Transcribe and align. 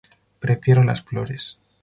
Prefiero 0.39 0.83
las 0.83 1.03
flores. 1.03 1.59